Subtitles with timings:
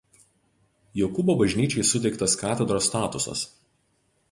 [0.99, 3.47] Jokūbo bažnyčiai suteiktas katedros statusas.